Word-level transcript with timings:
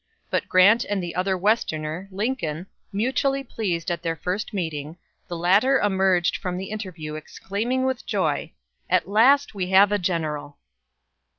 But 0.31 0.49
Grant 0.49 0.83
and 0.85 1.03
the 1.03 1.13
other 1.13 1.37
Westerner, 1.37 2.07
Lincoln, 2.11 2.65
mutually 2.91 3.43
pleased 3.43 3.91
at 3.91 4.01
their 4.01 4.15
first 4.15 4.51
meeting, 4.51 4.97
the 5.27 5.37
latter 5.37 5.77
emerged 5.77 6.37
from 6.37 6.57
the 6.57 6.71
interview 6.71 7.13
exclaiming 7.13 7.85
with 7.85 8.07
joy: 8.07 8.51
"At 8.89 9.07
last, 9.07 9.53
we 9.53 9.67
have 9.69 9.91
a 9.91 9.99
general!" 9.99 10.57